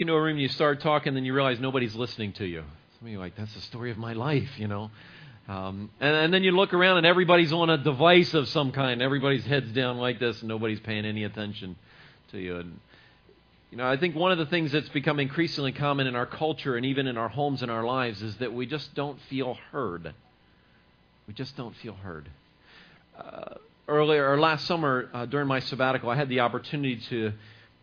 [0.00, 2.64] into a room, you start talking, then you realize nobody's listening to you.
[2.98, 4.90] Some of you are like, that's the story of my life, you know.
[5.48, 9.00] Um, and, and then you look around and everybody's on a device of some kind.
[9.00, 11.76] Everybody's heads down like this, and nobody's paying any attention
[12.32, 12.58] to you.
[12.58, 12.78] And
[13.70, 16.76] you know, I think one of the things that's become increasingly common in our culture
[16.76, 20.14] and even in our homes and our lives is that we just don't feel heard.
[21.26, 22.30] We just don't feel heard.
[23.18, 23.54] Uh,
[23.86, 27.32] earlier or last summer uh, during my sabbatical, I had the opportunity to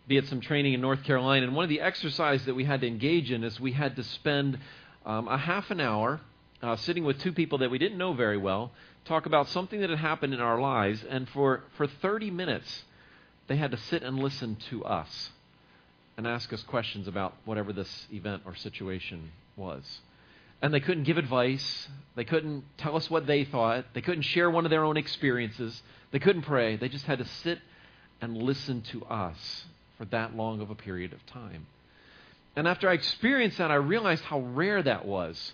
[0.08, 2.82] be at some training in North Carolina, and one of the exercises that we had
[2.82, 4.60] to engage in is we had to spend
[5.06, 6.22] um, a half an hour
[6.62, 8.72] uh, sitting with two people that we didn't know very well,
[9.06, 12.84] talk about something that had happened in our lives, and for, for 30 minutes,
[13.48, 15.30] they had to sit and listen to us
[16.18, 20.00] and ask us questions about whatever this event or situation was.
[20.62, 21.88] And they couldn't give advice.
[22.16, 23.86] They couldn't tell us what they thought.
[23.94, 25.82] They couldn't share one of their own experiences.
[26.12, 26.78] They couldn't pray.
[26.78, 27.60] They just had to sit
[28.22, 29.66] and listen to us
[29.98, 31.68] for that long of a period of time.
[32.56, 35.54] And after I experienced that, I realized how rare that was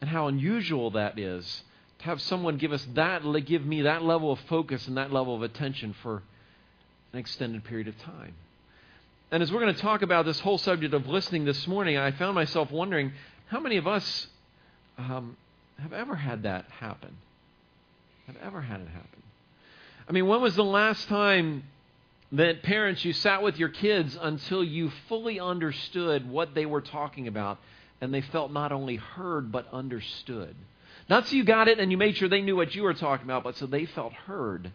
[0.00, 1.62] and how unusual that is
[2.00, 5.34] to have someone give us that, give me that level of focus and that level
[5.34, 6.22] of attention for
[7.12, 8.34] an extended period of time.
[9.30, 12.10] And as we're going to talk about this whole subject of listening this morning, I
[12.10, 13.12] found myself wondering
[13.46, 14.26] how many of us
[14.98, 15.36] um,
[15.78, 17.16] have ever had that happen?
[18.26, 19.22] Have ever had it happen?
[20.08, 21.64] I mean, when was the last time
[22.34, 27.28] that parents, you sat with your kids until you fully understood what they were talking
[27.28, 27.58] about
[28.00, 30.54] and they felt not only heard but understood.
[31.08, 33.24] Not so you got it and you made sure they knew what you were talking
[33.24, 34.72] about, but so they felt heard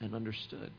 [0.00, 0.70] and understood.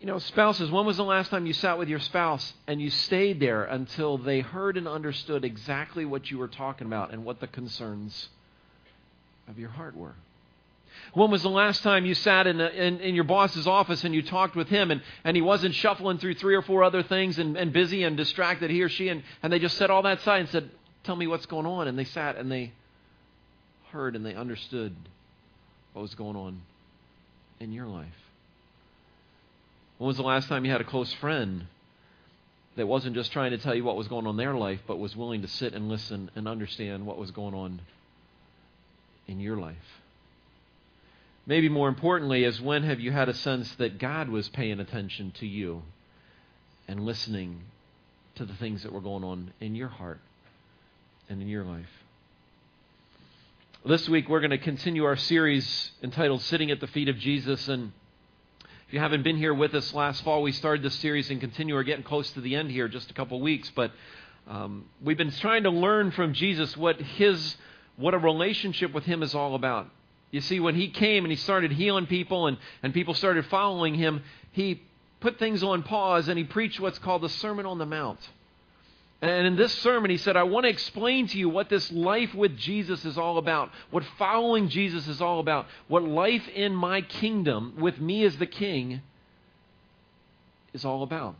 [0.00, 2.90] You know, spouses, when was the last time you sat with your spouse and you
[2.90, 7.40] stayed there until they heard and understood exactly what you were talking about and what
[7.40, 8.28] the concerns
[9.48, 10.14] of your heart were?
[11.14, 14.22] When was the last time you sat in, in, in, your boss's office and you
[14.22, 17.56] talked with him and, and he wasn't shuffling through three or four other things and,
[17.56, 20.40] and busy and distracted, he or she, and, and they just set all that aside
[20.40, 20.70] and said,
[21.04, 21.88] Tell me what's going on.
[21.88, 22.72] And they sat and they
[23.92, 24.94] heard and they understood
[25.94, 26.60] what was going on
[27.60, 28.06] in your life.
[29.96, 31.66] When was the last time you had a close friend
[32.76, 34.98] that wasn't just trying to tell you what was going on in their life, but
[34.98, 37.80] was willing to sit and listen and understand what was going on
[39.26, 39.76] in your life?
[41.48, 45.32] Maybe more importantly, is when have you had a sense that God was paying attention
[45.38, 45.82] to you
[46.86, 47.62] and listening
[48.34, 50.20] to the things that were going on in your heart
[51.30, 51.88] and in your life?
[53.82, 57.66] This week, we're going to continue our series entitled Sitting at the Feet of Jesus.
[57.66, 57.92] And
[58.86, 61.76] if you haven't been here with us last fall, we started this series and continue.
[61.76, 63.72] We're getting close to the end here, just a couple weeks.
[63.74, 63.92] But
[64.46, 67.56] um, we've been trying to learn from Jesus what his
[67.96, 69.88] what a relationship with him is all about.
[70.30, 73.94] You see, when he came and he started healing people and, and people started following
[73.94, 74.22] him,
[74.52, 74.82] he
[75.20, 78.20] put things on pause and he preached what's called the Sermon on the Mount.
[79.20, 82.34] And in this sermon, he said, I want to explain to you what this life
[82.34, 87.00] with Jesus is all about, what following Jesus is all about, what life in my
[87.00, 89.00] kingdom with me as the king
[90.72, 91.34] is all about.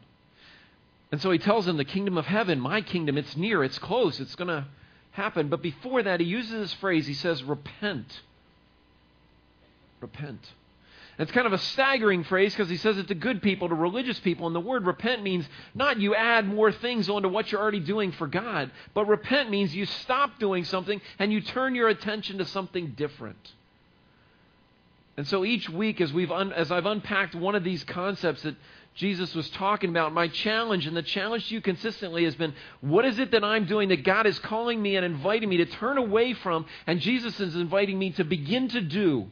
[1.12, 4.18] And so he tells them, the kingdom of heaven, my kingdom, it's near, it's close,
[4.18, 4.66] it's going to
[5.12, 5.48] happen.
[5.48, 8.22] But before that, he uses this phrase, he says, repent
[10.00, 10.40] repent.
[11.18, 14.20] It's kind of a staggering phrase because he says it to good people, to religious
[14.20, 14.46] people.
[14.46, 18.12] And the word repent means not you add more things onto what you're already doing
[18.12, 22.44] for God, but repent means you stop doing something and you turn your attention to
[22.44, 23.52] something different.
[25.16, 28.54] And so each week, as, we've un- as I've unpacked one of these concepts that
[28.94, 33.04] Jesus was talking about, my challenge and the challenge to you consistently has been what
[33.04, 35.98] is it that I'm doing that God is calling me and inviting me to turn
[35.98, 39.28] away from, and Jesus is inviting me to begin to do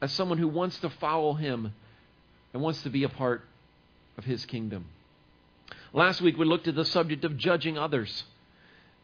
[0.00, 1.72] as someone who wants to follow him
[2.52, 3.42] and wants to be a part
[4.18, 4.86] of his kingdom.
[5.92, 8.24] Last week we looked at the subject of judging others,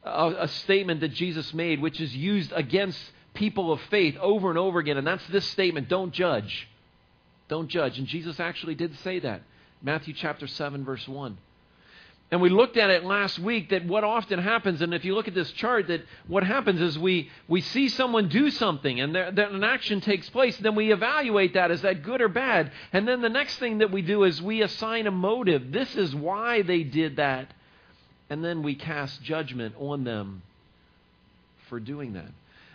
[0.05, 2.99] a, a, statement that Jesus made, which is used against
[3.35, 6.69] people of faith over and over again, and that's this statement don't judge.
[7.49, 7.99] Don't judge.
[7.99, 9.43] And Jesus actually did say that.
[9.83, 11.37] Matthew chapter 7, verse 1.
[12.33, 15.29] And we looked at it last week that what often happens, and if you look
[15.29, 19.31] at this chart, that what happens is we, we see someone do something and there,
[19.31, 21.71] that an action takes place, then we evaluate that.
[21.71, 22.73] Is that good or bad?
[22.91, 25.73] And then the next thing that we do is we assign a motive.
[25.73, 27.53] This is why they did that.
[28.31, 30.41] And then we cast judgment on them
[31.69, 32.31] for doing that.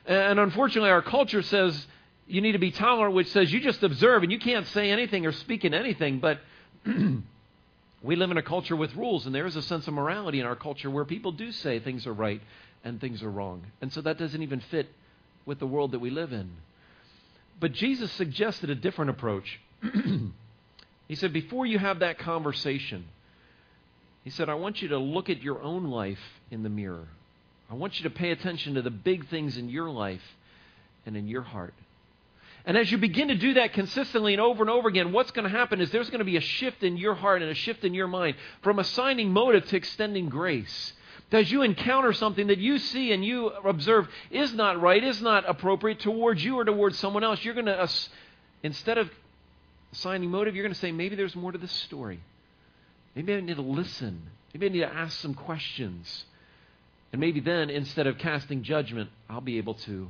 [0.05, 1.87] And unfortunately, our culture says
[2.27, 5.25] you need to be tolerant, which says you just observe and you can't say anything
[5.25, 6.19] or speak in anything.
[6.19, 6.41] But
[8.01, 10.45] We live in a culture with rules, and there is a sense of morality in
[10.45, 12.41] our culture where people do say things are right
[12.83, 13.63] and things are wrong.
[13.81, 14.87] And so that doesn't even fit
[15.45, 16.51] with the world that we live in.
[17.59, 19.59] But Jesus suggested a different approach.
[21.07, 23.05] he said, before you have that conversation,
[24.23, 26.19] He said, I want you to look at your own life
[26.51, 27.07] in the mirror.
[27.69, 30.21] I want you to pay attention to the big things in your life
[31.05, 31.73] and in your heart.
[32.67, 35.49] And as you begin to do that consistently and over and over again, what's going
[35.49, 37.85] to happen is there's going to be a shift in your heart and a shift
[37.85, 40.91] in your mind from assigning motive to extending grace.
[41.31, 45.49] As you encounter something that you see and you observe is not right, is not
[45.49, 47.89] appropriate towards you or towards someone else, you're going to,
[48.63, 49.09] instead of
[49.93, 52.19] assigning motive, you're going to say, maybe there's more to this story.
[53.15, 54.23] Maybe I need to listen.
[54.53, 56.25] Maybe I need to ask some questions.
[57.13, 60.09] And maybe then, instead of casting judgment, I'll be able to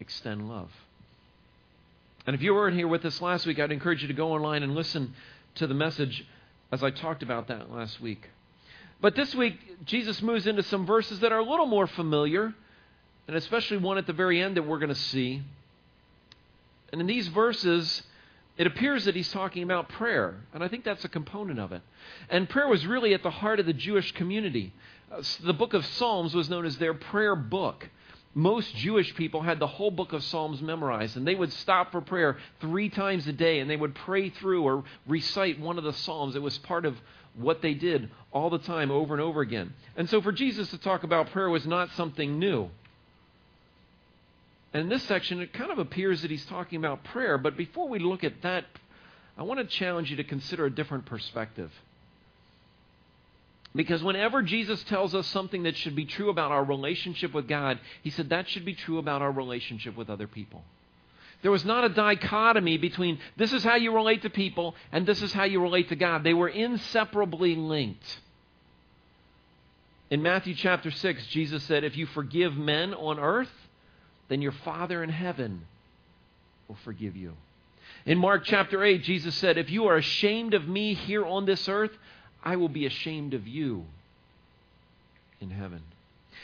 [0.00, 0.70] extend love.
[2.26, 4.62] And if you weren't here with us last week, I'd encourage you to go online
[4.62, 5.14] and listen
[5.56, 6.26] to the message
[6.72, 8.30] as I talked about that last week.
[9.00, 12.54] But this week, Jesus moves into some verses that are a little more familiar,
[13.28, 15.42] and especially one at the very end that we're going to see.
[16.90, 18.02] And in these verses,
[18.56, 21.82] it appears that he's talking about prayer, and I think that's a component of it.
[22.30, 24.72] And prayer was really at the heart of the Jewish community.
[25.12, 27.88] Uh, the book of Psalms was known as their prayer book
[28.34, 32.00] most Jewish people had the whole book of Psalms memorized, and they would stop for
[32.00, 35.92] prayer three times a day, and they would pray through or recite one of the
[35.92, 36.34] Psalms.
[36.34, 36.96] It was part of
[37.36, 39.72] what they did all the time, over and over again.
[39.96, 42.70] And so for Jesus to talk about prayer was not something new.
[44.72, 47.88] And in this section, it kind of appears that he's talking about prayer, but before
[47.88, 48.64] we look at that,
[49.38, 51.70] I want to challenge you to consider a different perspective.
[53.74, 57.80] Because whenever Jesus tells us something that should be true about our relationship with God,
[58.02, 60.62] he said that should be true about our relationship with other people.
[61.42, 65.20] There was not a dichotomy between this is how you relate to people and this
[65.20, 66.24] is how you relate to God.
[66.24, 68.20] They were inseparably linked.
[70.10, 73.50] In Matthew chapter 6, Jesus said, If you forgive men on earth,
[74.28, 75.66] then your Father in heaven
[76.68, 77.34] will forgive you.
[78.06, 81.68] In Mark chapter 8, Jesus said, If you are ashamed of me here on this
[81.68, 81.92] earth,
[82.44, 83.86] I will be ashamed of you
[85.40, 85.82] in heaven.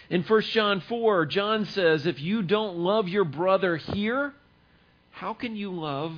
[0.09, 4.33] In 1 John 4, John says, If you don't love your brother here,
[5.13, 6.15] how can you love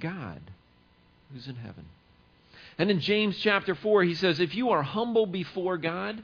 [0.00, 0.40] God
[1.32, 1.86] who's in heaven?
[2.78, 6.22] And in James chapter 4, he says, If you are humble before God,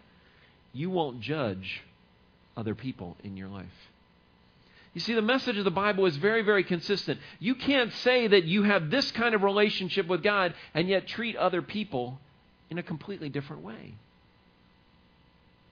[0.73, 1.83] you won't judge
[2.57, 3.92] other people in your life.
[4.95, 7.19] You see, the message of the Bible is very, very consistent.
[7.39, 11.35] You can't say that you have this kind of relationship with God and yet treat
[11.37, 12.21] other people
[12.71, 13.95] in a completely different way.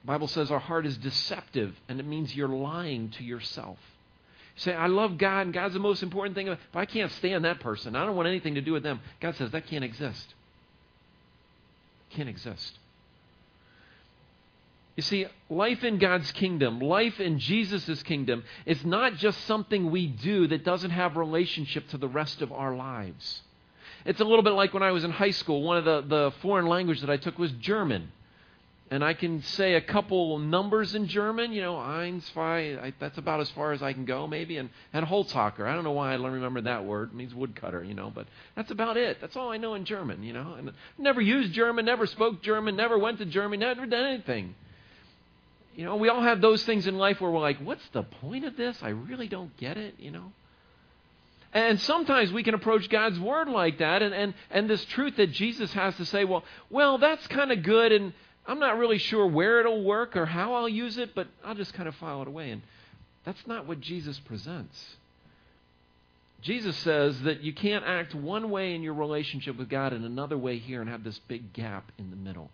[0.01, 3.77] The Bible says our heart is deceptive, and it means you're lying to yourself.
[4.55, 6.47] You say, I love God, and God's the most important thing.
[6.71, 7.95] But I can't stand that person.
[7.95, 9.01] I don't want anything to do with them.
[9.19, 10.33] God says that can't exist.
[12.09, 12.79] Can't exist.
[14.95, 20.07] You see, life in God's kingdom, life in Jesus' kingdom, is not just something we
[20.07, 23.41] do that doesn't have relationship to the rest of our lives.
[24.05, 25.61] It's a little bit like when I was in high school.
[25.63, 28.11] One of the, the foreign language that I took was German.
[28.89, 33.17] And I can say a couple numbers in German, you know, eins, zwei, I, that's
[33.17, 34.57] about as far as I can go, maybe.
[34.57, 37.11] And, and Holzhacker, I don't know why I don't remember that word.
[37.11, 39.21] It means woodcutter, you know, but that's about it.
[39.21, 40.55] That's all I know in German, you know.
[40.57, 44.55] And never used German, never spoke German, never went to Germany, never done anything.
[45.81, 48.45] You know, we all have those things in life where we're like, what's the point
[48.45, 48.77] of this?
[48.83, 50.31] I really don't get it, you know.
[51.53, 55.31] And sometimes we can approach God's word like that and, and, and this truth that
[55.31, 58.13] Jesus has to say, well, well, that's kind of good and
[58.45, 61.73] I'm not really sure where it'll work or how I'll use it, but I'll just
[61.73, 62.51] kind of file it away.
[62.51, 62.61] And
[63.25, 64.97] that's not what Jesus presents.
[66.43, 70.37] Jesus says that you can't act one way in your relationship with God and another
[70.37, 72.51] way here and have this big gap in the middle.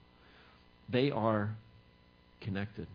[0.88, 1.58] They are
[2.40, 2.88] connected.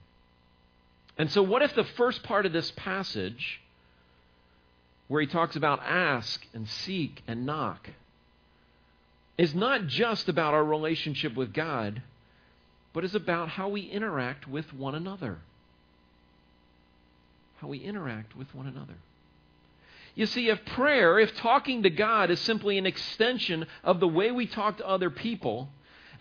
[1.19, 3.61] And so, what if the first part of this passage,
[5.09, 7.91] where he talks about ask and seek and knock,
[9.37, 12.03] is not just about our relationship with God,
[12.93, 15.39] but is about how we interact with one another?
[17.59, 18.95] How we interact with one another.
[20.15, 24.31] You see, if prayer, if talking to God is simply an extension of the way
[24.31, 25.69] we talk to other people,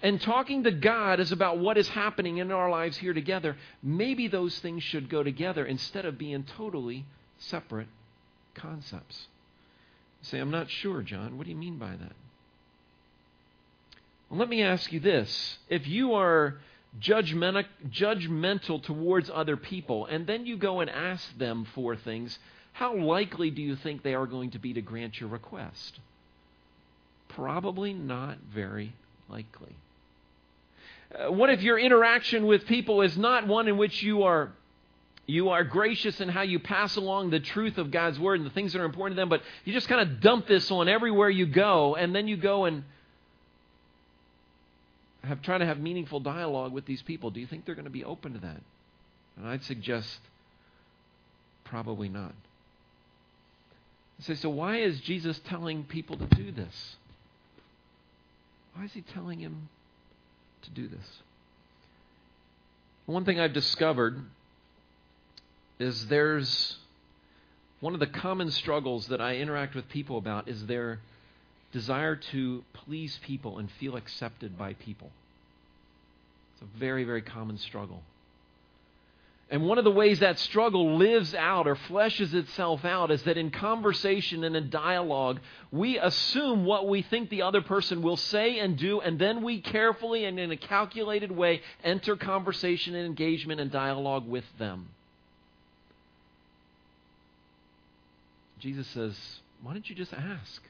[0.01, 4.27] and talking to God is about what is happening in our lives here together, maybe
[4.27, 7.05] those things should go together instead of being totally
[7.37, 7.87] separate
[8.55, 9.27] concepts.
[10.21, 11.37] You say, I'm not sure, John.
[11.37, 12.13] What do you mean by that?
[14.29, 15.57] Well, let me ask you this.
[15.69, 16.59] If you are
[16.99, 22.39] judgmental, judgmental towards other people, and then you go and ask them for things,
[22.73, 25.99] how likely do you think they are going to be to grant your request?
[27.29, 28.93] Probably not very
[29.29, 29.75] likely.
[31.13, 34.51] Uh, what if your interaction with people is not one in which you are
[35.27, 38.53] you are gracious in how you pass along the truth of God's word and the
[38.53, 41.29] things that are important to them, but you just kind of dump this on everywhere
[41.29, 42.83] you go, and then you go and
[45.23, 47.29] have tried to have meaningful dialogue with these people.
[47.29, 48.61] Do you think they're going to be open to that?
[49.37, 50.19] And I'd suggest
[51.63, 52.33] probably not.
[54.19, 56.95] You say, so why is Jesus telling people to do this?
[58.75, 59.69] Why is he telling him
[60.63, 61.05] to do this?
[63.05, 64.19] One thing I've discovered
[65.79, 66.77] is there's
[67.79, 70.99] one of the common struggles that I interact with people about is their
[71.71, 75.09] desire to please people and feel accepted by people.
[76.53, 78.03] It's a very, very common struggle.
[79.51, 83.37] And one of the ways that struggle lives out or fleshes itself out is that
[83.37, 85.41] in conversation and in dialogue,
[85.71, 89.59] we assume what we think the other person will say and do, and then we
[89.59, 94.87] carefully and in a calculated way enter conversation and engagement and dialogue with them.
[98.57, 99.17] Jesus says,
[99.61, 100.61] Why don't you just ask?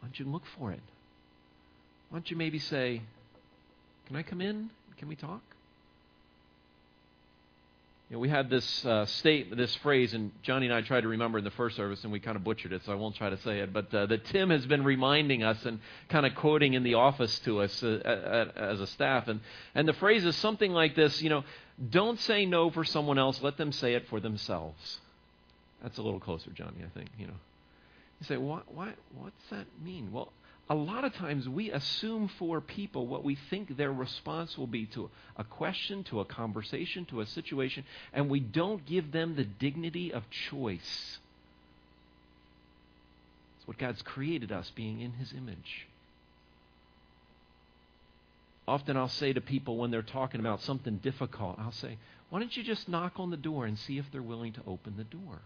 [0.00, 0.80] Why don't you look for it?
[2.10, 3.00] Why don't you maybe say,
[4.08, 4.68] Can I come in?
[4.98, 5.40] Can we talk?
[8.12, 11.08] You know, we had this uh, state, this phrase, and Johnny and I tried to
[11.08, 13.30] remember in the first service, and we kind of butchered it, so I won't try
[13.30, 13.72] to say it.
[13.72, 17.38] But uh, that Tim has been reminding us and kind of quoting in the office
[17.46, 19.40] to us uh, as a staff, and
[19.74, 21.42] and the phrase is something like this: you know,
[21.88, 25.00] don't say no for someone else, let them say it for themselves.
[25.82, 26.84] That's a little closer, Johnny.
[26.84, 27.36] I think you know.
[28.20, 30.12] You say, why, why, what's that mean?
[30.12, 30.34] Well,
[30.70, 34.86] a lot of times we assume for people what we think their response will be
[34.86, 39.44] to a question, to a conversation, to a situation, and we don't give them the
[39.44, 41.18] dignity of choice.
[43.58, 45.88] It's what God's created us, being in His image.
[48.66, 51.98] Often I'll say to people when they're talking about something difficult, I'll say,
[52.30, 54.94] Why don't you just knock on the door and see if they're willing to open
[54.96, 55.40] the door?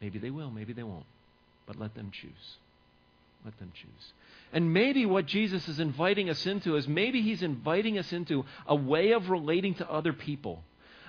[0.00, 1.04] Maybe they will, maybe they won't
[1.66, 2.56] but let them choose.
[3.44, 4.12] Let them choose.
[4.52, 8.74] And maybe what Jesus is inviting us into is maybe he's inviting us into a
[8.74, 10.62] way of relating to other people,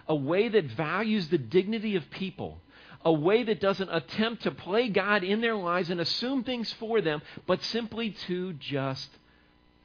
[0.07, 2.57] a way that values the dignity of people,
[3.05, 6.99] a way that doesn't attempt to play God in their lives and assume things for
[7.01, 9.09] them, but simply to just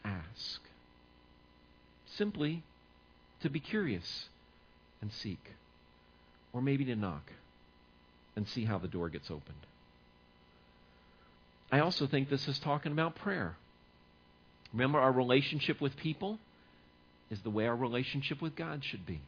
[0.04, 0.60] ask.
[2.16, 2.62] Simply
[3.42, 4.28] to be curious
[5.00, 5.40] and seek.
[6.52, 7.32] Or maybe to knock
[8.34, 9.66] and see how the door gets opened.
[11.72, 13.56] I also think this is talking about prayer.
[14.72, 16.38] Remember, our relationship with people
[17.30, 19.22] is the way our relationship with God should be.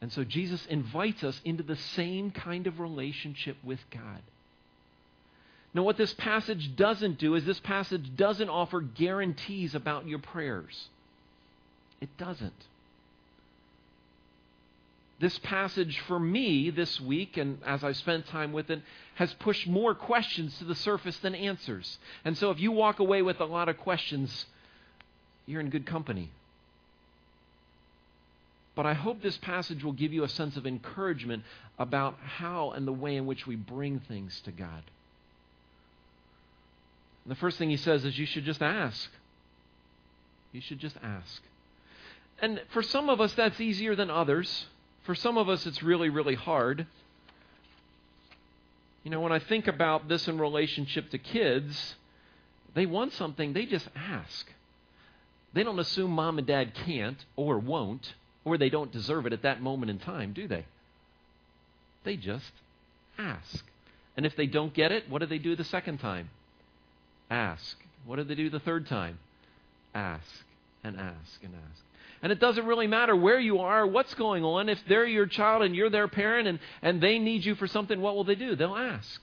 [0.00, 4.22] And so Jesus invites us into the same kind of relationship with God.
[5.72, 10.88] Now, what this passage doesn't do is this passage doesn't offer guarantees about your prayers.
[12.00, 12.54] It doesn't
[15.18, 18.82] this passage for me this week, and as I spent time with it,
[19.14, 21.98] has pushed more questions to the surface than answers.
[22.24, 24.46] And so if you walk away with a lot of questions,
[25.46, 26.30] you're in good company.
[28.74, 31.44] But I hope this passage will give you a sense of encouragement
[31.78, 34.82] about how and the way in which we bring things to God.
[37.24, 39.10] And the first thing he says is you should just ask.
[40.52, 41.42] You should just ask.
[42.38, 44.66] And for some of us, that's easier than others.
[45.06, 46.86] For some of us, it's really, really hard.
[49.04, 51.94] You know, when I think about this in relationship to kids,
[52.74, 54.48] they want something, they just ask.
[55.52, 59.42] They don't assume mom and dad can't or won't, or they don't deserve it at
[59.42, 60.66] that moment in time, do they?
[62.02, 62.50] They just
[63.16, 63.64] ask.
[64.16, 66.30] And if they don't get it, what do they do the second time?
[67.30, 67.76] Ask.
[68.04, 69.20] What do they do the third time?
[69.94, 70.44] Ask
[70.82, 71.85] and ask and ask.
[72.22, 74.68] And it doesn't really matter where you are, what's going on.
[74.68, 78.00] If they're your child and you're their parent and, and they need you for something,
[78.00, 78.56] what will they do?
[78.56, 79.20] They'll ask.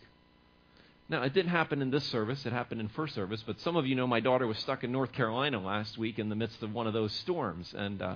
[1.09, 2.45] Now, it didn't happen in this service.
[2.45, 3.43] It happened in first service.
[3.45, 6.29] But some of you know my daughter was stuck in North Carolina last week in
[6.29, 7.73] the midst of one of those storms.
[7.77, 8.15] And uh,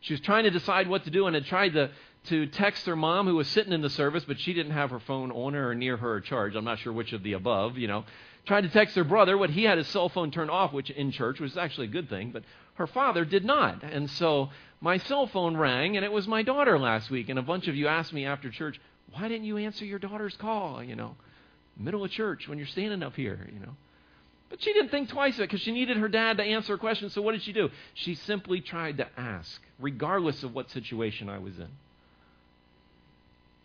[0.00, 1.90] she was trying to decide what to do and had tried to,
[2.24, 5.00] to text her mom, who was sitting in the service, but she didn't have her
[5.00, 6.56] phone on her or near her or charged.
[6.56, 8.04] I'm not sure which of the above, you know.
[8.46, 11.12] Tried to text her brother, but he had his cell phone turned off, which in
[11.12, 12.30] church was actually a good thing.
[12.30, 12.42] But
[12.74, 13.82] her father did not.
[13.82, 14.50] And so
[14.80, 17.28] my cell phone rang, and it was my daughter last week.
[17.28, 18.80] And a bunch of you asked me after church,
[19.12, 20.82] why didn't you answer your daughter's call?
[20.82, 21.16] You know,
[21.76, 23.76] middle of church when you're standing up here, you know.
[24.50, 26.78] But she didn't think twice of it because she needed her dad to answer a
[26.78, 27.10] question.
[27.10, 27.70] So what did she do?
[27.94, 31.68] She simply tried to ask, regardless of what situation I was in.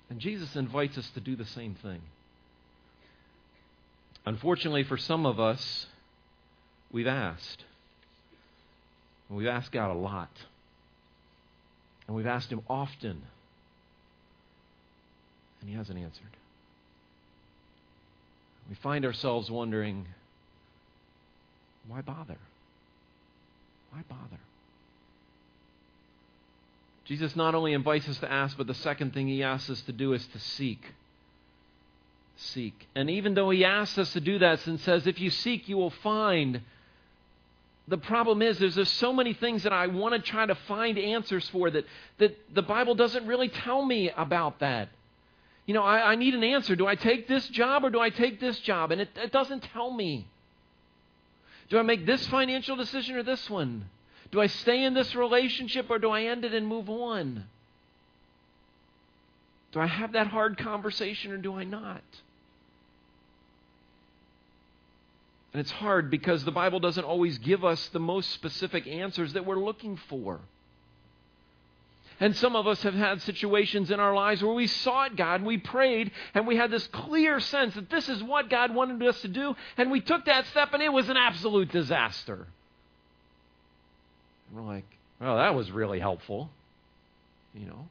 [0.10, 2.02] And Jesus invites us to do the same thing.
[4.26, 5.86] Unfortunately, for some of us,
[6.92, 7.64] we've asked.
[9.30, 10.32] And we've asked God a lot.
[12.08, 13.22] And we've asked Him often.
[15.62, 16.26] And He hasn't answered.
[18.70, 20.06] We find ourselves wondering
[21.88, 22.38] Why bother?
[23.92, 24.40] Why bother?
[27.06, 29.92] Jesus not only invites us to ask, but the second thing he asks us to
[29.92, 30.80] do is to seek.
[32.38, 32.88] Seek.
[32.94, 35.76] And even though he asks us to do that and says, if you seek, you
[35.76, 36.62] will find,
[37.90, 40.98] the problem is, is there's so many things that I want to try to find
[40.98, 41.86] answers for that,
[42.20, 44.90] that the Bible doesn't really tell me about that.
[45.66, 46.76] You know, I, I need an answer.
[46.76, 48.92] Do I take this job or do I take this job?
[48.92, 50.28] And it, it doesn't tell me.
[51.70, 53.86] Do I make this financial decision or this one?
[54.32, 57.46] Do I stay in this relationship or do I end it and move on?
[59.72, 62.04] Do I have that hard conversation or do I not?
[65.54, 69.46] And it's hard because the Bible doesn't always give us the most specific answers that
[69.46, 70.40] we're looking for.
[72.20, 75.46] And some of us have had situations in our lives where we sought God, and
[75.46, 79.22] we prayed, and we had this clear sense that this is what God wanted us
[79.22, 82.46] to do, and we took that step and it was an absolute disaster.
[84.50, 84.86] And we're like,
[85.22, 86.50] well, that was really helpful.
[87.54, 87.88] You know?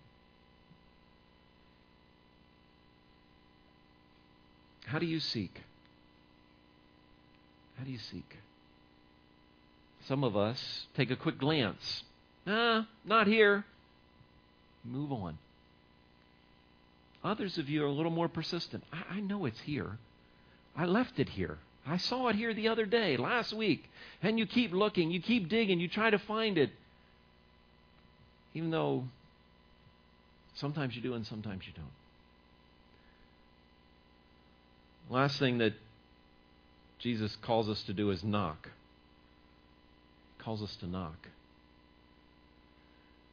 [4.84, 5.62] How do you seek?
[7.78, 8.36] How do you seek?
[10.06, 12.02] Some of us take a quick glance.
[12.44, 13.64] Nah, not here.
[14.84, 15.38] Move on.
[17.22, 18.84] Others of you are a little more persistent.
[18.92, 19.98] I, I know it's here.
[20.76, 21.58] I left it here.
[21.86, 23.88] I saw it here the other day, last week.
[24.22, 26.70] And you keep looking, you keep digging, you try to find it.
[28.54, 29.04] Even though
[30.54, 31.86] sometimes you do and sometimes you don't.
[35.10, 35.72] Last thing that
[37.00, 38.68] Jesus calls us to do is knock.
[40.36, 41.28] He calls us to knock.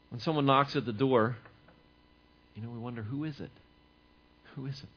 [0.10, 1.36] When someone knocks at the door,
[2.56, 3.52] you know, we wonder who is it?
[4.56, 4.90] Who is it?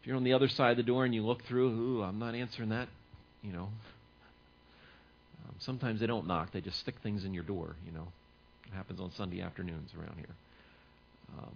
[0.00, 2.18] If you're on the other side of the door and you look through, ooh, I'm
[2.18, 2.88] not answering that,
[3.42, 3.68] you know.
[5.44, 8.08] Um, sometimes they don't knock, they just stick things in your door, you know.
[8.66, 10.34] It happens on Sunday afternoons around here.
[11.38, 11.54] Um,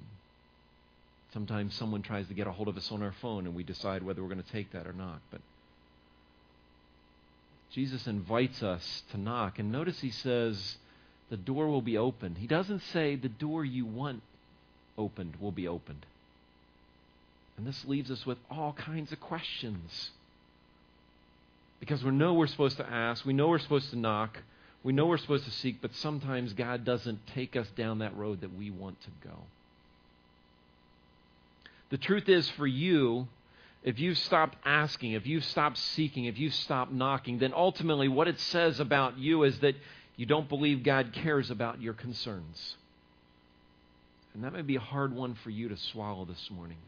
[1.33, 4.03] sometimes someone tries to get a hold of us on our phone and we decide
[4.03, 5.21] whether we're going to take that or not.
[5.31, 5.41] But
[7.77, 9.59] Jesus invites us to knock.
[9.59, 10.79] And notice he says,
[11.29, 12.39] the door will be opened.
[12.39, 14.23] He doesn't say the door you want
[14.97, 16.07] opened will be opened.
[17.59, 20.09] And this leaves us with all kinds of questions.
[21.79, 24.39] Because we know we're supposed to ask, we know we're supposed to knock,
[24.83, 28.41] we know we're supposed to seek, but sometimes God doesn't take us down that road
[28.41, 29.35] that we want to go.
[31.91, 33.29] The truth is, for you,
[33.87, 38.27] if you've stopped asking, if you've stopped seeking, if you've stopped knocking, then ultimately what
[38.27, 39.77] it says about you is that
[40.17, 42.77] you don't believe God cares about your concerns.
[44.35, 46.79] And that may be a hard one for you to swallow this morning.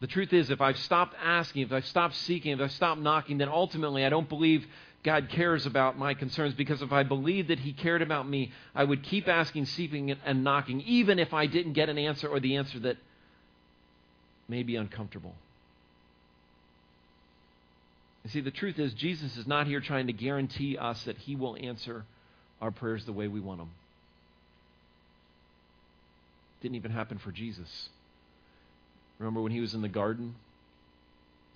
[0.00, 3.38] The truth is, if I've stopped asking, if I've stopped seeking, if I've stopped knocking,
[3.38, 4.64] then ultimately I don't believe
[5.02, 8.84] God cares about my concerns because if I believed that He cared about me, I
[8.84, 12.54] would keep asking, seeking, and knocking, even if I didn't get an answer or the
[12.54, 12.96] answer that
[14.48, 15.34] may be uncomfortable.
[18.24, 21.36] You see, the truth is, Jesus is not here trying to guarantee us that He
[21.36, 22.04] will answer
[22.60, 23.70] our prayers the way we want them.
[26.60, 27.88] Didn't even happen for Jesus.
[29.18, 30.34] Remember when he was in the garden?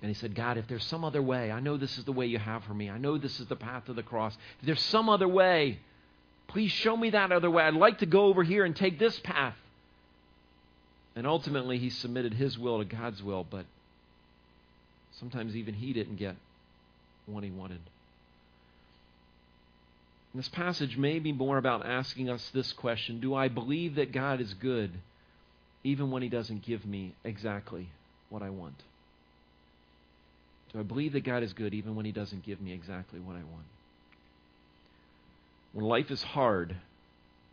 [0.00, 2.26] And he said, God, if there's some other way, I know this is the way
[2.26, 2.90] you have for me.
[2.90, 4.36] I know this is the path to the cross.
[4.60, 5.78] If there's some other way,
[6.48, 7.62] please show me that other way.
[7.62, 9.54] I'd like to go over here and take this path.
[11.14, 13.66] And ultimately, he submitted his will to God's will, but
[15.18, 16.36] sometimes even he didn't get
[17.26, 17.80] what he wanted.
[20.32, 24.12] And this passage may be more about asking us this question Do I believe that
[24.12, 24.92] God is good?
[25.84, 27.88] even when He doesn't give me exactly
[28.30, 28.82] what I want?
[30.72, 33.34] Do I believe that God is good even when He doesn't give me exactly what
[33.34, 33.66] I want?
[35.72, 36.76] When life is hard,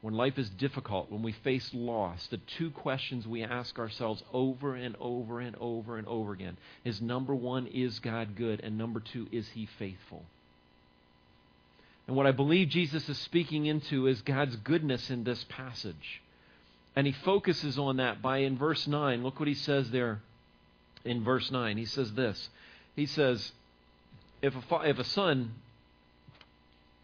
[0.02, 4.76] when life is difficult, when we face loss, the two questions we ask ourselves over
[4.76, 8.62] and over and over and over again is number one, is God good?
[8.64, 10.24] And number two, is He faithful?
[12.08, 16.24] And what I believe Jesus is speaking into is God's goodness in this passage.
[16.96, 19.22] And he focuses on that by in verse 9.
[19.22, 20.20] Look what he says there
[21.06, 21.78] in verse 9.
[21.78, 22.50] He says this.
[22.96, 23.52] He says,
[24.42, 25.52] if a, if a son,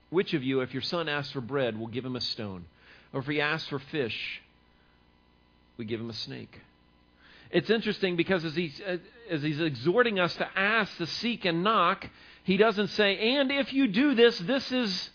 [0.09, 2.65] which of you, if your son asks for bread, will give him a stone?
[3.15, 4.43] Or if he asks for fish,
[5.77, 6.61] we give him a snake?
[7.49, 8.79] It's interesting because as he's,
[9.31, 12.07] as he's exhorting us to ask, to seek, and knock,
[12.43, 15.09] he doesn't say, and if you do this, this is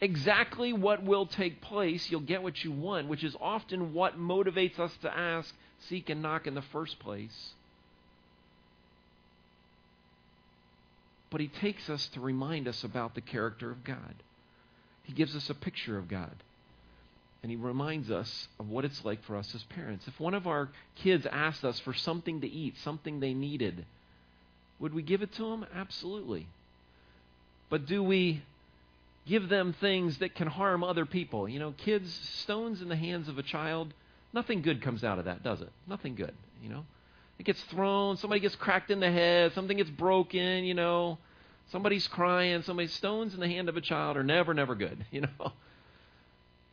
[0.00, 2.08] exactly what will take place.
[2.08, 5.52] You'll get what you want, which is often what motivates us to ask,
[5.88, 7.54] seek, and knock in the first place.
[11.30, 14.14] but he takes us to remind us about the character of God.
[15.02, 16.34] He gives us a picture of God.
[17.46, 20.08] And he reminds us of what it's like for us as parents.
[20.08, 23.86] If one of our kids asked us for something to eat, something they needed,
[24.80, 25.64] would we give it to them?
[25.72, 26.48] Absolutely.
[27.70, 28.42] But do we
[29.28, 31.48] give them things that can harm other people?
[31.48, 33.94] You know, kids, stones in the hands of a child,
[34.32, 35.70] nothing good comes out of that, does it?
[35.86, 36.84] Nothing good, you know?
[37.38, 41.18] It gets thrown, somebody gets cracked in the head, something gets broken, you know.
[41.70, 45.20] Somebody's crying, somebody's stones in the hand of a child are never, never good, you
[45.20, 45.52] know.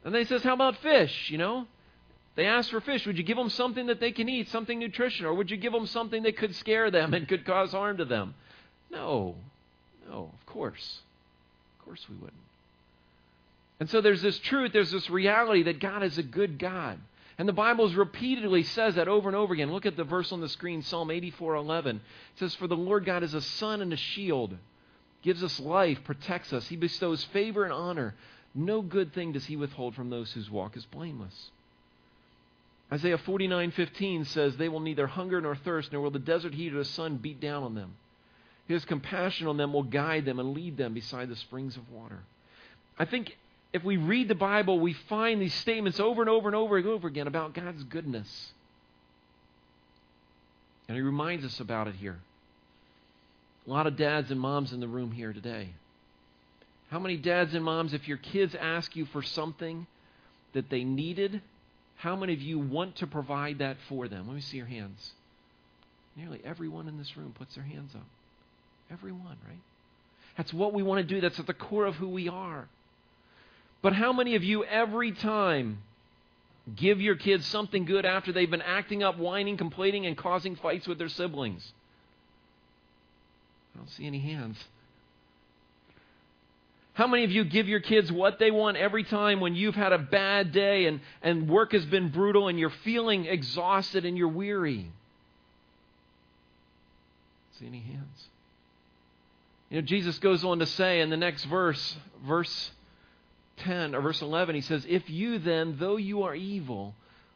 [0.03, 1.29] And then he says, How about fish?
[1.29, 1.67] You know?
[2.35, 3.05] They ask for fish.
[3.05, 5.31] Would you give them something that they can eat, something nutritional?
[5.31, 8.05] Or would you give them something that could scare them and could cause harm to
[8.05, 8.33] them?
[8.89, 9.35] No.
[10.09, 11.01] No, of course.
[11.79, 12.33] Of course we wouldn't.
[13.79, 16.99] And so there's this truth, there's this reality that God is a good God.
[17.37, 19.71] And the Bible repeatedly says that over and over again.
[19.71, 21.95] Look at the verse on the screen, Psalm 84:11.
[21.97, 22.01] It
[22.35, 24.57] says, "For the Lord God is a sun and a shield,
[25.23, 26.67] gives us life, protects us.
[26.67, 28.13] He bestows favor and honor.
[28.55, 31.51] No good thing does he withhold from those whose walk is blameless."
[32.91, 36.77] Isaiah 49:15 says, "They will neither hunger nor thirst, nor will the desert heat or
[36.77, 37.95] the sun beat down on them.
[38.67, 42.23] His compassion on them will guide them and lead them beside the springs of water."
[42.99, 43.35] I think
[43.73, 46.85] if we read the Bible, we find these statements over and over and over and
[46.85, 48.53] over again about God's goodness.
[50.87, 52.19] And he reminds us about it here.
[53.65, 55.69] A lot of dads and moms in the room here today.
[56.93, 59.87] How many dads and moms, if your kids ask you for something
[60.53, 61.41] that they needed,
[61.95, 64.27] how many of you want to provide that for them?
[64.27, 65.13] Let me see your hands.
[66.15, 68.05] Nearly everyone in this room puts their hands up.
[68.91, 69.59] Everyone, right?
[70.37, 71.19] That's what we want to do.
[71.19, 72.67] That's at the core of who we are.
[73.81, 75.79] But how many of you, every time,
[76.75, 80.87] give your kids something good after they've been acting up, whining, complaining, and causing fights
[80.87, 81.73] with their siblings?
[83.73, 84.63] I don't see any hands.
[86.93, 89.93] How many of you give your kids what they want every time when you've had
[89.93, 94.27] a bad day and, and work has been brutal and you're feeling exhausted and you're
[94.27, 94.91] weary?
[97.59, 98.27] See any hands?
[99.71, 102.71] You know, Jesus goes on to say in the next verse, verse
[103.57, 106.93] 10 or verse 11, he says, If you then, though you are evil,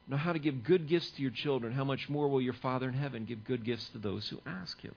[0.07, 2.87] know how to give good gifts to your children, how much more will your Father
[2.87, 4.93] in heaven give good gifts to those who ask him?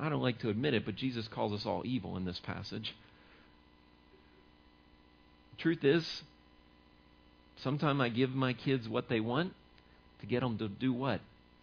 [0.00, 2.94] I don't like to admit it, but Jesus calls us all evil in this passage.
[5.58, 6.22] Truth is,
[7.62, 9.52] sometimes I give my kids what they want
[10.20, 11.20] to get them to do what?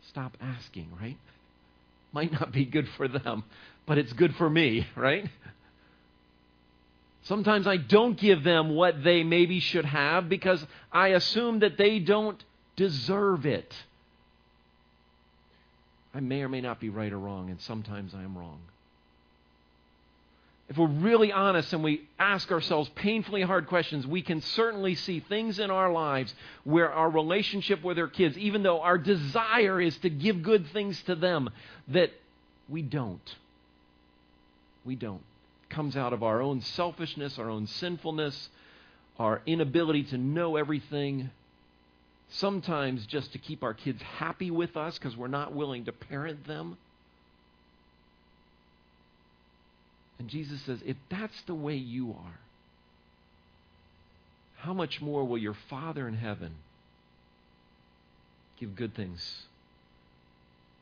[0.09, 1.17] Stop asking, right?
[2.13, 3.43] Might not be good for them,
[3.87, 5.27] but it's good for me, right?
[7.23, 11.99] Sometimes I don't give them what they maybe should have because I assume that they
[11.99, 12.41] don't
[12.75, 13.73] deserve it.
[16.17, 18.59] I may or may not be right or wrong, and sometimes I am wrong.
[20.67, 25.19] If we're really honest and we ask ourselves painfully hard questions, we can certainly see
[25.21, 29.95] things in our lives where our relationship with our kids, even though our desire is
[29.99, 31.51] to give good things to them,
[31.87, 32.11] that
[32.67, 33.35] we don't.
[34.83, 35.21] We don't
[35.69, 38.49] comes out of our own selfishness, our own sinfulness,
[39.19, 41.29] our inability to know everything.
[42.29, 46.45] Sometimes just to keep our kids happy with us because we're not willing to parent
[46.45, 46.77] them.
[50.19, 52.39] And Jesus says, if that's the way you are,
[54.57, 56.55] how much more will your Father in heaven
[58.59, 59.43] give good things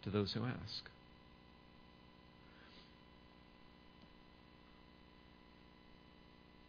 [0.03, 0.89] to those who ask?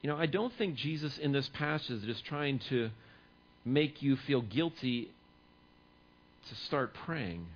[0.03, 2.91] You know, I don't think Jesus in this passage is just trying to
[3.67, 5.11] make you feel guilty
[6.49, 7.47] to start praying.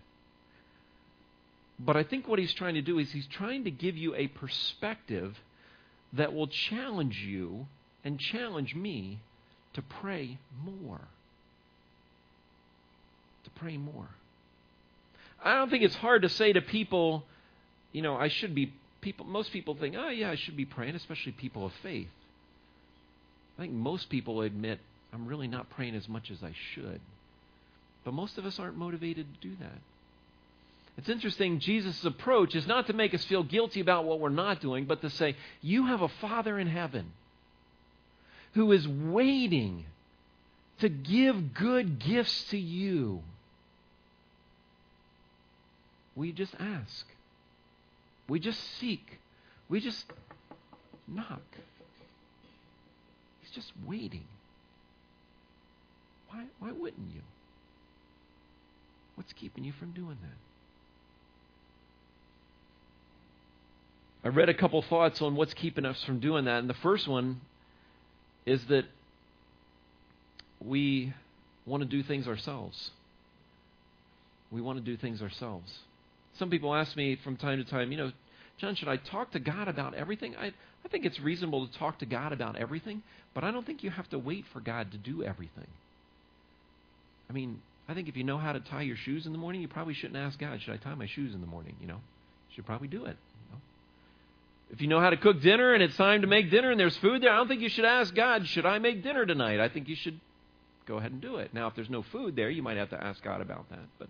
[1.78, 4.26] But I think what he's trying to do is he's trying to give you a
[4.26, 5.38] perspective
[6.12, 7.66] that will challenge you
[8.04, 9.20] and challenge me
[9.74, 11.00] to pray more.
[13.44, 14.08] To pray more.
[15.42, 17.24] I don't think it's hard to say to people,
[17.92, 20.96] you know, I should be people most people think, "Oh yeah, I should be praying,
[20.96, 22.10] especially people of faith."
[23.56, 24.80] I think most people admit,
[25.12, 27.00] I'm really not praying as much as I should.
[28.04, 29.78] But most of us aren't motivated to do that.
[30.96, 34.60] It's interesting, Jesus' approach is not to make us feel guilty about what we're not
[34.60, 37.12] doing, but to say, You have a Father in heaven
[38.54, 39.84] who is waiting
[40.80, 43.22] to give good gifts to you.
[46.16, 47.06] We just ask.
[48.28, 49.18] We just seek.
[49.68, 50.04] We just
[51.06, 51.42] knock.
[53.40, 54.24] He's just waiting.
[56.40, 57.20] Why, why wouldn't you?
[59.14, 60.38] What's keeping you from doing that?
[64.22, 66.58] I read a couple thoughts on what's keeping us from doing that.
[66.60, 67.40] And the first one
[68.46, 68.84] is that
[70.64, 71.12] we
[71.66, 72.90] want to do things ourselves.
[74.50, 75.70] We want to do things ourselves.
[76.38, 78.12] Some people ask me from time to time, you know,
[78.58, 80.36] John, should I talk to God about everything?
[80.36, 83.02] I, I think it's reasonable to talk to God about everything,
[83.34, 85.66] but I don't think you have to wait for God to do everything.
[87.30, 89.60] I mean, I think if you know how to tie your shoes in the morning,
[89.60, 91.76] you probably shouldn't ask God, should I tie my shoes in the morning?
[91.80, 93.16] You know, you should probably do it.
[93.16, 93.60] You know?
[94.72, 96.96] If you know how to cook dinner and it's time to make dinner and there's
[96.96, 99.60] food there, I don't think you should ask God, should I make dinner tonight?
[99.60, 100.18] I think you should
[100.86, 101.54] go ahead and do it.
[101.54, 103.86] Now, if there's no food there, you might have to ask God about that.
[104.00, 104.08] But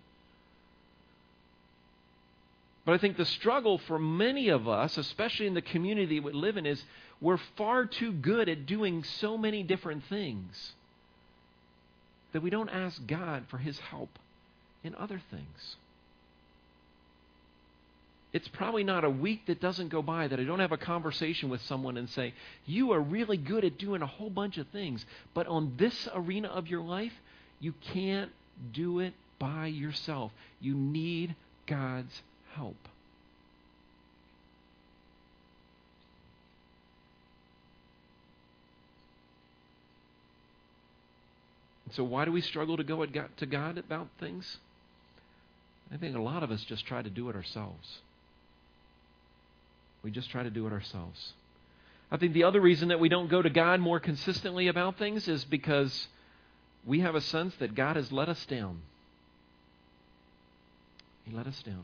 [2.83, 6.57] but I think the struggle for many of us, especially in the community we live
[6.57, 6.83] in, is
[7.21, 10.73] we're far too good at doing so many different things
[12.33, 14.09] that we don't ask God for His help
[14.83, 15.75] in other things.
[18.33, 21.49] It's probably not a week that doesn't go by that I don't have a conversation
[21.49, 22.33] with someone and say,
[22.65, 26.47] You are really good at doing a whole bunch of things, but on this arena
[26.47, 27.11] of your life,
[27.59, 28.31] you can't
[28.71, 30.31] do it by yourself.
[30.61, 31.35] You need
[31.67, 32.21] God's
[32.55, 32.77] help.
[41.91, 44.57] So, why do we struggle to go to God about things?
[45.93, 47.99] I think a lot of us just try to do it ourselves.
[50.03, 51.33] We just try to do it ourselves.
[52.11, 55.27] I think the other reason that we don't go to God more consistently about things
[55.27, 56.07] is because
[56.85, 58.81] we have a sense that God has let us down.
[61.25, 61.83] He let us down.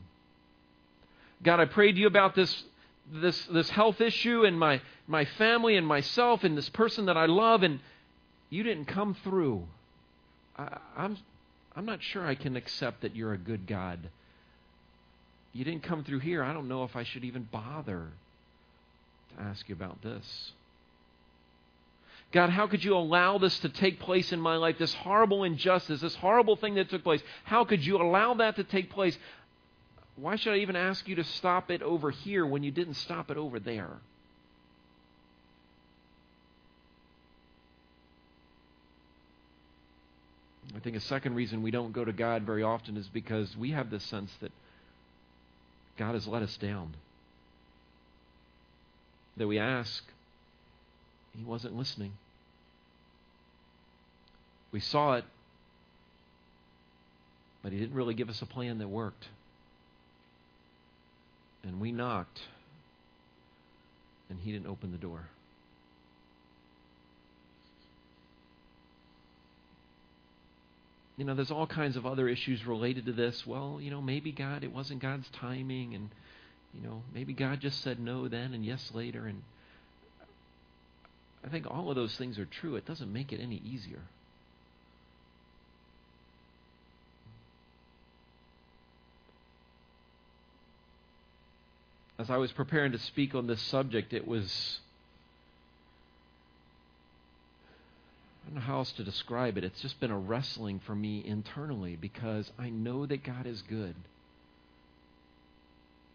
[1.42, 2.64] God, I prayed to you about this
[3.10, 7.24] this this health issue and my my family and myself and this person that I
[7.24, 7.80] love and
[8.50, 9.66] you didn't come through.
[10.58, 11.16] I, I'm
[11.76, 13.98] I'm not sure I can accept that you're a good God.
[15.52, 16.42] You didn't come through here.
[16.42, 18.08] I don't know if I should even bother
[19.36, 20.52] to ask you about this.
[22.32, 24.76] God, how could you allow this to take place in my life?
[24.76, 27.22] This horrible injustice, this horrible thing that took place.
[27.44, 29.16] How could you allow that to take place?
[30.16, 33.30] Why should I even ask you to stop it over here when you didn't stop
[33.30, 33.90] it over there?
[40.76, 43.70] I think a second reason we don't go to God very often is because we
[43.70, 44.52] have this sense that
[45.96, 46.94] God has let us down.
[49.36, 50.04] That we ask,
[51.36, 52.12] He wasn't listening.
[54.70, 55.24] We saw it,
[57.62, 59.28] but He didn't really give us a plan that worked.
[61.64, 62.40] And we knocked,
[64.30, 65.28] and he didn't open the door.
[71.18, 73.46] You know, there's all kinds of other issues related to this.
[73.46, 76.08] Well, you know, maybe God, it wasn't God's timing, and,
[76.72, 79.26] you know, maybe God just said no then and yes later.
[79.26, 79.42] And
[81.44, 82.76] I think all of those things are true.
[82.76, 84.00] It doesn't make it any easier.
[92.18, 94.80] as I was preparing to speak on this subject, it was.
[98.48, 99.64] I don't know how else to describe it.
[99.64, 103.94] It's just been a wrestling for me internally because I know that God is good.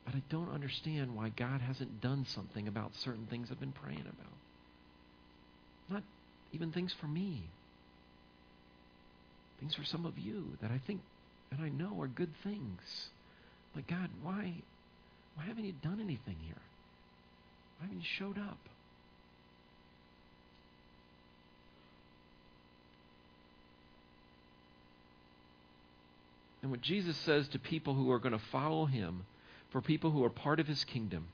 [0.03, 4.01] But I don't understand why God hasn't done something about certain things I've been praying
[4.01, 4.33] about.
[5.91, 6.03] Not
[6.53, 7.43] even things for me.
[9.59, 11.01] Things for some of you that I think
[11.51, 12.81] and I know are good things.
[13.75, 14.55] But God, why
[15.35, 16.61] why haven't you done anything here?
[17.77, 18.57] Why haven't you showed up?
[26.63, 29.25] And what Jesus says to people who are going to follow him,
[29.69, 31.27] for people who are part of his kingdom,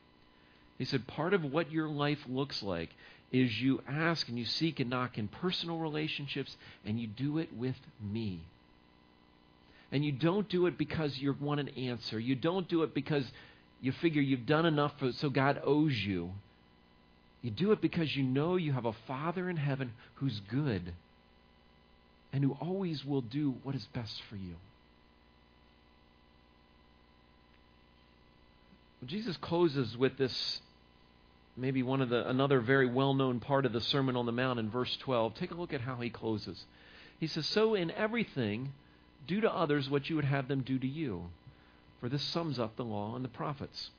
[0.80, 2.90] he said, part of what your life looks like
[3.32, 7.56] is you ask and you seek and knock in personal relationships, and you do it
[7.56, 8.42] with me.
[9.92, 12.20] And you don't do it because you want an answer.
[12.20, 13.26] You don't do it because
[13.82, 16.32] you figure you've done enough for, so God owes you.
[17.44, 20.94] You do it because you know you have a Father in heaven who's good
[22.34, 24.56] and who always will do what is best for you.
[29.06, 30.62] Jesus closes with this
[31.56, 34.70] maybe one of the another very well-known part of the Sermon on the Mount in
[34.70, 35.36] verse 12.
[35.36, 36.66] Take a look at how he closes.
[37.20, 38.74] He says, "So in everything
[39.28, 41.30] do to others what you would have them do to you."
[42.00, 43.92] For this sums up the law and the prophets.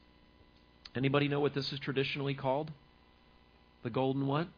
[0.95, 2.73] Anybody know what this is traditionally called?
[3.83, 4.49] The golden what?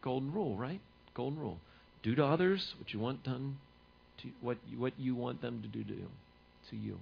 [0.00, 0.80] Golden rule, right?
[1.14, 1.58] Golden rule.
[2.02, 3.58] Do to others what you want done
[4.18, 6.08] to what you, what you want them to do to,
[6.70, 6.98] to you.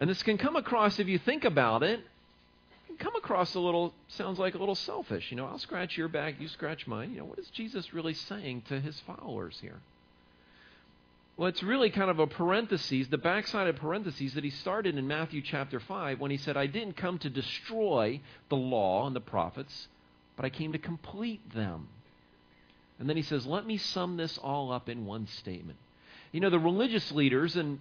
[0.00, 2.00] And this can come across if you think about it
[2.88, 5.30] it come across a little, sounds like a little selfish.
[5.30, 7.12] You know, I'll scratch your back, you scratch mine.
[7.12, 9.80] You know, what is Jesus really saying to his followers here?
[11.36, 15.06] Well, it's really kind of a parenthesis, the backside of parentheses that he started in
[15.06, 19.20] Matthew chapter 5 when he said, I didn't come to destroy the law and the
[19.20, 19.88] prophets,
[20.36, 21.88] but I came to complete them.
[22.98, 25.78] And then he says, Let me sum this all up in one statement.
[26.32, 27.78] You know, the religious leaders and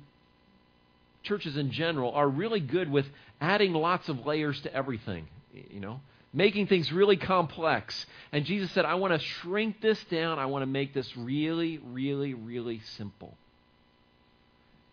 [1.23, 3.05] churches in general are really good with
[3.41, 6.01] adding lots of layers to everything, you know,
[6.33, 8.05] making things really complex.
[8.31, 10.39] And Jesus said, I want to shrink this down.
[10.39, 13.35] I want to make this really, really, really simple.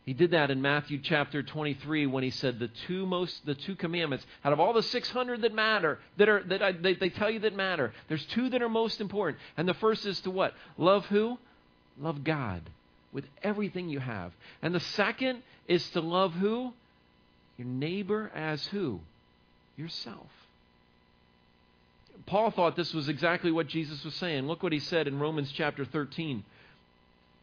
[0.05, 3.75] He did that in Matthew chapter 23 when he said the two most the two
[3.75, 7.29] commandments out of all the 600 that matter that are that I, they, they tell
[7.29, 7.93] you that matter.
[8.07, 9.39] There's two that are most important.
[9.57, 10.55] And the first is to what?
[10.79, 11.39] Love who?
[11.99, 12.63] Love God
[13.17, 14.31] with everything you have.
[14.61, 16.75] And the second is to love who?
[17.57, 19.01] Your neighbor as who?
[19.75, 20.29] Yourself.
[22.27, 24.47] Paul thought this was exactly what Jesus was saying.
[24.47, 26.45] Look what he said in Romans chapter 13.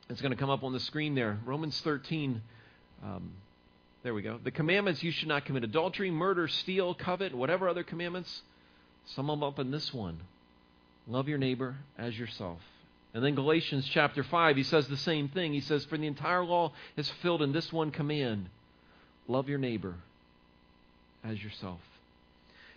[0.10, 1.40] It's going to come up on the screen there.
[1.44, 2.44] Romans 13.
[3.04, 3.32] Um,
[4.04, 4.40] there we go.
[4.44, 8.44] The commandments you should not commit adultery, murder, steal, covet, whatever other commandments.
[9.08, 10.20] Sum them up in this one
[11.08, 12.60] love your neighbor as yourself.
[13.14, 15.54] And then Galatians chapter 5, he says the same thing.
[15.54, 18.50] He says, For the entire law is fulfilled in this one command
[19.28, 19.96] love your neighbor
[21.24, 21.80] as yourself.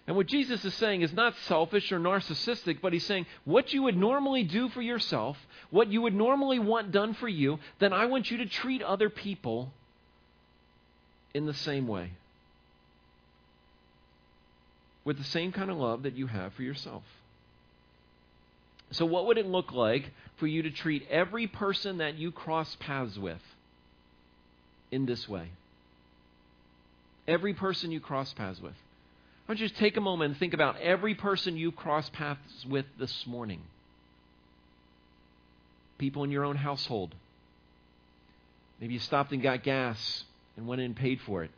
[0.06, 3.82] And what Jesus is saying is not selfish or narcissistic, but he's saying what you
[3.82, 5.36] would normally do for yourself,
[5.70, 9.10] what you would normally want done for you, then I want you to treat other
[9.10, 9.72] people
[11.34, 12.12] in the same way.
[15.04, 17.02] With the same kind of love that you have for yourself.
[18.92, 22.76] So, what would it look like for you to treat every person that you cross
[22.78, 23.42] paths with
[24.90, 25.50] in this way?
[27.26, 28.74] Every person you cross paths with.
[29.46, 32.64] Why don't you just take a moment and think about every person you cross paths
[32.68, 33.60] with this morning?
[35.98, 37.14] People in your own household.
[38.80, 40.24] Maybe you stopped and got gas
[40.56, 41.50] and went in and paid for it.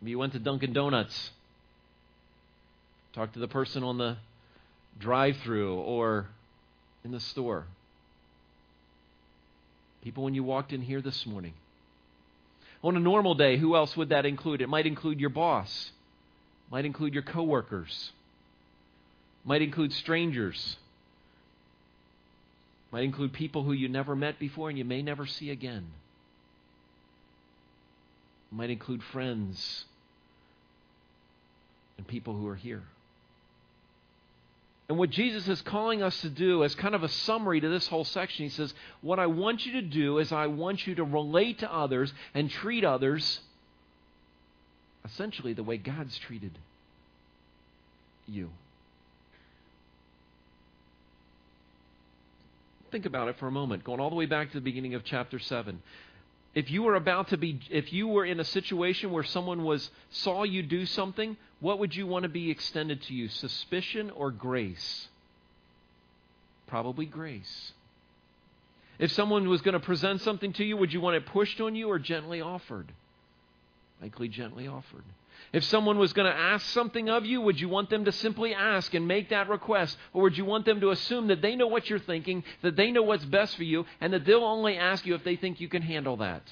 [0.00, 1.30] Maybe you went to Dunkin' Donuts.
[3.14, 4.16] Talked to the person on the
[4.98, 6.26] drive through or
[7.04, 7.66] in the store.
[10.02, 11.54] People when you walked in here this morning.
[12.82, 14.60] On a normal day, who else would that include?
[14.60, 15.90] It might include your boss
[16.70, 18.10] might include your coworkers,
[19.44, 20.76] might include strangers,
[22.90, 25.86] might include people who you never met before and you may never see again.
[28.50, 29.84] Might include friends
[31.98, 32.82] and people who are here.
[34.88, 37.86] And what Jesus is calling us to do, as kind of a summary to this
[37.88, 41.04] whole section, he says, What I want you to do is I want you to
[41.04, 43.40] relate to others and treat others
[45.04, 46.52] essentially the way God's treated
[48.26, 48.50] you.
[52.90, 55.04] Think about it for a moment, going all the way back to the beginning of
[55.04, 55.82] chapter 7.
[56.54, 59.90] If you were about to be if you were in a situation where someone was
[60.10, 63.26] saw you do something, what would you want to be extended to you?
[63.26, 65.08] Suspicion or grace?
[66.66, 67.72] Probably grace.
[68.98, 71.74] If someone was going to present something to you, would you want it pushed on
[71.74, 72.92] you or gently offered?
[74.02, 75.04] likely gently offered.
[75.54, 78.52] If someone was going to ask something of you, would you want them to simply
[78.52, 79.96] ask and make that request?
[80.12, 82.90] Or would you want them to assume that they know what you're thinking, that they
[82.90, 85.68] know what's best for you, and that they'll only ask you if they think you
[85.70, 86.42] can handle that?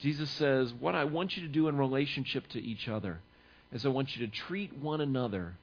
[0.00, 3.20] Jesus says, What I want you to do in relationship to each other
[3.72, 5.54] is I want you to treat one another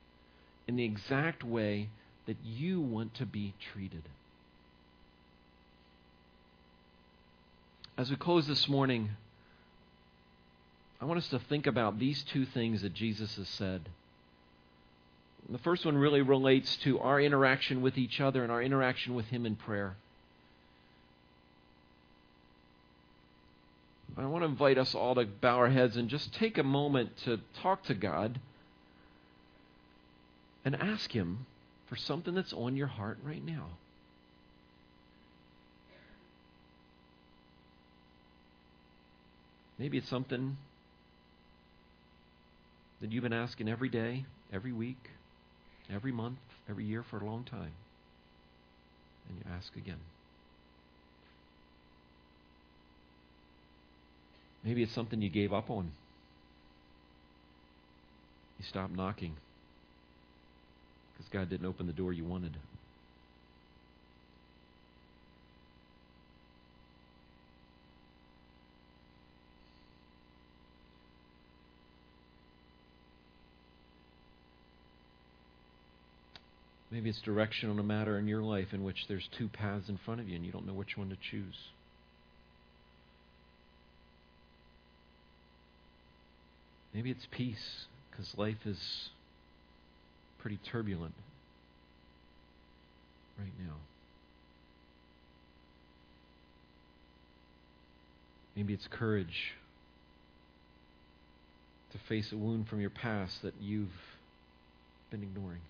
[0.67, 1.89] in the exact way
[2.27, 4.03] that you want to be treated.
[7.97, 9.09] As we close this morning,
[11.01, 13.89] I want us to think about these two things that Jesus has said.
[15.49, 19.27] The first one really relates to our interaction with each other and our interaction with
[19.27, 19.95] Him in prayer.
[24.17, 27.11] I want to invite us all to bow our heads and just take a moment
[27.25, 28.39] to talk to God
[30.65, 31.45] and ask Him
[31.87, 33.67] for something that's on your heart right now.
[39.77, 40.57] Maybe it's something
[43.01, 45.11] that you've been asking every day, every week,
[45.93, 47.73] every month, every year for a long time.
[49.29, 49.99] And you ask again.
[54.67, 55.89] Maybe it's something you gave up on.
[58.59, 59.33] You stopped knocking
[61.13, 62.57] because God didn't open the door you wanted.
[76.91, 79.97] Maybe it's direction on a matter in your life in which there's two paths in
[80.03, 81.55] front of you and you don't know which one to choose.
[86.97, 89.11] Maybe it's peace because life is
[90.39, 91.13] pretty turbulent
[93.37, 93.75] right now.
[98.55, 99.53] Maybe it's courage
[101.91, 103.93] to face a wound from your past that you've
[105.11, 105.61] been ignoring.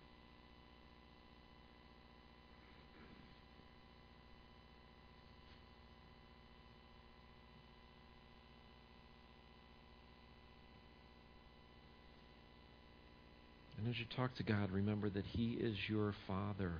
[13.88, 16.74] And as you talk to God, remember that He is your Father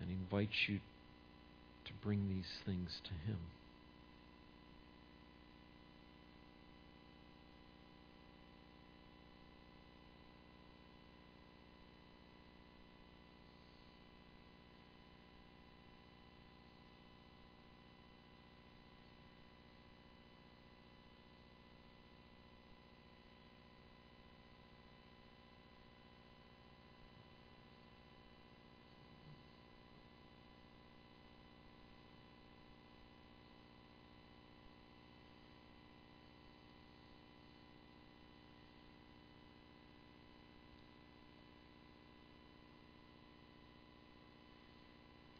[0.00, 0.78] and invites you
[1.84, 3.36] to bring these things to Him.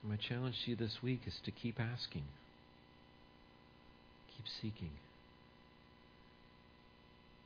[0.08, 2.22] My challenge to you this week is to keep asking,
[4.36, 4.90] keep seeking,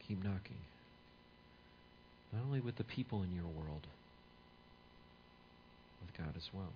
[0.07, 0.59] keep knocking.
[2.33, 3.87] Not only with the people in your world,
[6.03, 6.73] with God as well.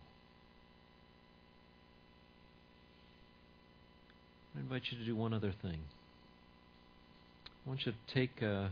[4.56, 5.78] I invite you to do one other thing.
[7.66, 8.68] I want you to take uh,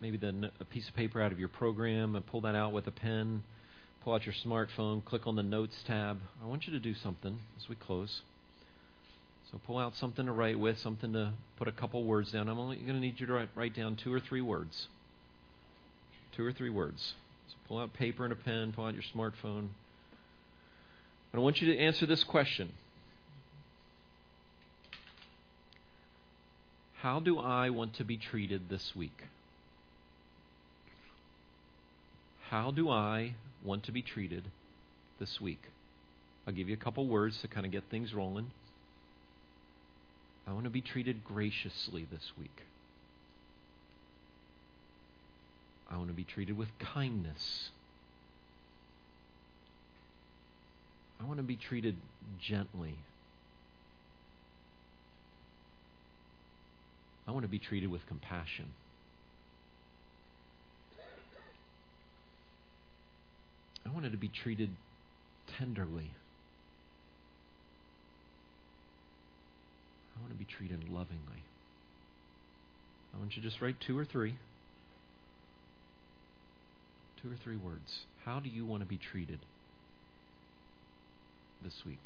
[0.00, 2.86] maybe the, a piece of paper out of your program and pull that out with
[2.86, 3.44] a pen
[4.04, 6.18] pull out your smartphone, click on the Notes tab.
[6.42, 8.22] I want you to do something as we close.
[9.50, 12.48] So pull out something to write with, something to put a couple words down.
[12.48, 14.86] I'm only going to need you to write, write down two or three words.
[16.36, 17.14] Two or three words.
[17.48, 19.68] So pull out paper and a pen, pull out your smartphone.
[21.32, 22.72] But I want you to answer this question
[27.00, 29.24] How do I want to be treated this week?
[32.50, 33.34] How do I
[33.64, 34.44] want to be treated
[35.18, 35.62] this week?
[36.46, 38.50] I'll give you a couple words to kind of get things rolling.
[40.46, 42.62] I want to be treated graciously this week.
[45.90, 47.70] I want to be treated with kindness.
[51.20, 51.96] I want to be treated
[52.40, 52.94] gently.
[57.28, 58.66] I want to be treated with compassion.
[63.86, 64.70] I wanted to be treated
[65.58, 66.10] tenderly.
[70.16, 71.42] I want to be treated lovingly.
[73.14, 74.36] I want you to just write two or three.
[77.22, 78.04] Two or three words.
[78.24, 79.40] How do you want to be treated
[81.62, 81.98] this week?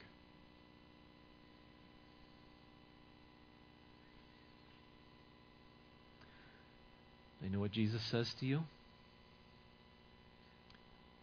[7.42, 8.62] You know what Jesus says to you?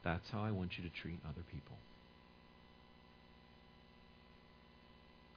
[0.03, 1.77] That's how I want you to treat other people.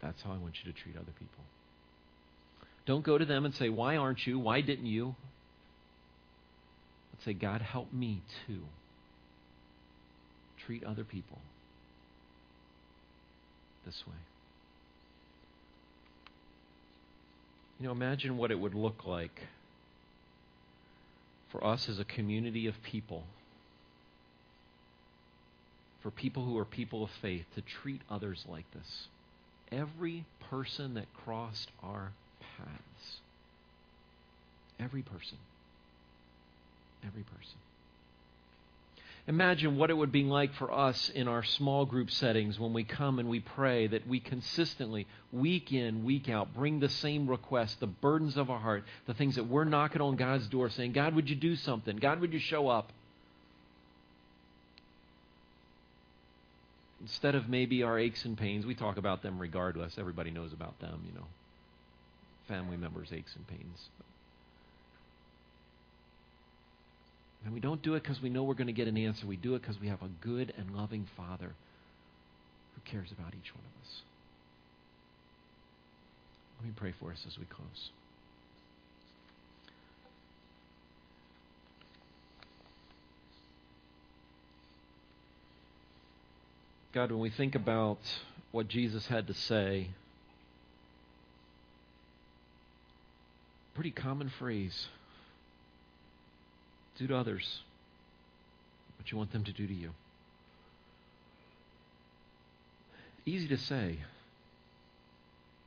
[0.03, 1.45] That's how I want you to treat other people.
[2.87, 4.39] Don't go to them and say, Why aren't you?
[4.39, 5.15] Why didn't you?
[7.13, 8.61] Let's say, God, help me too.
[10.67, 11.39] Treat other people
[13.87, 14.15] this way.
[17.81, 19.41] You know, imagine what it would look like
[21.51, 23.25] for us as a community of people
[26.05, 29.09] for people who are people of faith to treat others like this.
[29.73, 33.21] Every person that crossed our paths.
[34.79, 35.39] Every person.
[37.07, 37.57] Every person.
[39.27, 42.85] Imagine what it would be like for us in our small group settings when we
[42.85, 47.77] come and we pray that we consistently, week in, week out, bring the same requests,
[47.77, 51.15] the burdens of our heart, the things that we're knocking on God's door saying, God,
[51.15, 51.97] would you do something?
[51.97, 52.93] God, would you show up?
[57.05, 59.99] Instead of maybe our aches and pains, we talk about them regardless.
[59.99, 61.27] Everybody knows about them, you know.
[62.49, 63.89] Family members' aches and pains.
[67.45, 69.27] And we don't do it because we know we're going to get an answer.
[69.27, 71.53] We do it because we have a good and loving Father
[72.75, 74.01] who cares about each one of us.
[76.59, 77.91] Let me pray for us as we close.
[86.95, 87.99] God, when we think about
[88.53, 89.89] what Jesus had to say,
[93.75, 94.87] pretty common phrase
[96.97, 97.63] do to others
[98.97, 99.91] what you want them to do to you.
[103.27, 103.99] Easy to say,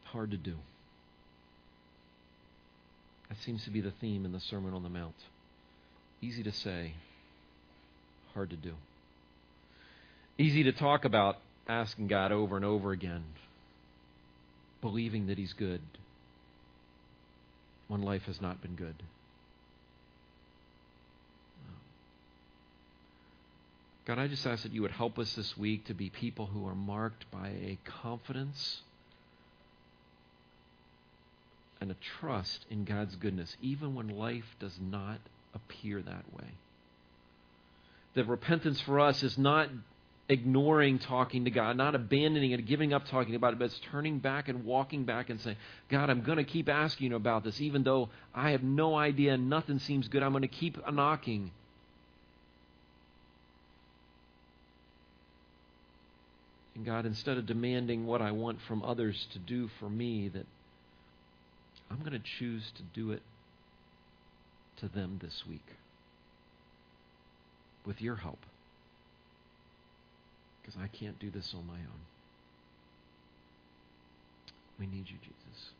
[0.05, 0.53] hard to do.
[3.28, 5.15] That seems to be the theme in the Sermon on the Mount.
[6.21, 6.93] Easy to say,
[8.34, 8.75] hard to do.
[10.38, 13.23] Easy to talk about asking God over and over again,
[14.81, 15.81] believing that He's good
[17.88, 18.95] when life has not been good.
[24.05, 26.65] God, I just ask that you would help us this week to be people who
[26.67, 28.81] are marked by a confidence
[31.81, 35.19] and a trust in God's goodness, even when life does not
[35.53, 36.47] appear that way.
[38.13, 39.69] That repentance for us is not
[40.30, 44.19] ignoring talking to God, not abandoning it, giving up talking about it, but it's turning
[44.19, 45.57] back and walking back and saying,
[45.89, 49.34] God, I'm going to keep asking you about this, even though I have no idea
[49.34, 50.23] and nothing seems good.
[50.23, 51.51] I'm going to keep knocking.
[56.75, 60.45] And God, instead of demanding what I want from others to do for me, that
[61.89, 63.21] I'm going to choose to do it
[64.82, 65.65] to them this week
[67.86, 68.39] with your help.
[70.68, 72.01] Because I can't do this on my own.
[74.78, 75.72] We need you, Jesus.